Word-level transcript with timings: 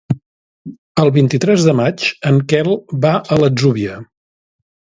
El 1.03 1.11
vint-i-tres 1.17 1.67
de 1.67 1.75
maig 1.81 2.07
en 2.31 2.41
Quel 2.55 2.73
va 3.07 3.13
a 3.37 3.41
l'Atzúbia. 3.43 4.01